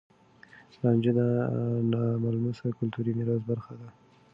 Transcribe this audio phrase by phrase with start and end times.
[0.81, 1.19] رانجه د
[1.91, 3.87] ناملموس کلتوري ميراث برخه ده.